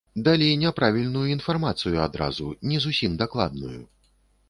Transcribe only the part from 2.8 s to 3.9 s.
зусім дакладную.